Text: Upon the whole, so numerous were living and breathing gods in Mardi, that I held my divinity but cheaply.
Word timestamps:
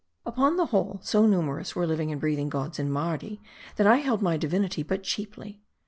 Upon 0.25 0.57
the 0.57 0.65
whole, 0.65 0.99
so 1.03 1.27
numerous 1.27 1.75
were 1.75 1.85
living 1.85 2.11
and 2.11 2.19
breathing 2.19 2.49
gods 2.49 2.79
in 2.79 2.89
Mardi, 2.89 3.39
that 3.75 3.85
I 3.85 3.97
held 3.97 4.19
my 4.23 4.35
divinity 4.35 4.81
but 4.81 5.03
cheaply. 5.03 5.61